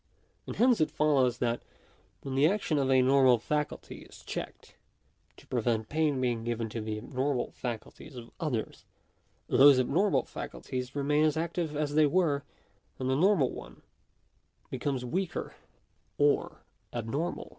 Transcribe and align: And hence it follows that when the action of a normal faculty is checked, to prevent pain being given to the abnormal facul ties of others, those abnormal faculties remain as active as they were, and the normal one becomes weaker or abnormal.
And 0.47 0.55
hence 0.55 0.81
it 0.81 0.89
follows 0.89 1.37
that 1.37 1.61
when 2.21 2.33
the 2.33 2.47
action 2.47 2.79
of 2.79 2.89
a 2.89 3.03
normal 3.03 3.37
faculty 3.37 3.97
is 3.97 4.23
checked, 4.23 4.73
to 5.37 5.45
prevent 5.45 5.89
pain 5.89 6.19
being 6.19 6.43
given 6.43 6.69
to 6.69 6.81
the 6.81 6.97
abnormal 6.97 7.51
facul 7.55 7.95
ties 7.95 8.15
of 8.15 8.31
others, 8.39 8.85
those 9.45 9.79
abnormal 9.79 10.23
faculties 10.23 10.95
remain 10.95 11.25
as 11.25 11.37
active 11.37 11.75
as 11.77 11.93
they 11.93 12.07
were, 12.07 12.43
and 12.97 13.11
the 13.11 13.15
normal 13.15 13.51
one 13.51 13.83
becomes 14.71 15.05
weaker 15.05 15.53
or 16.17 16.63
abnormal. 16.91 17.49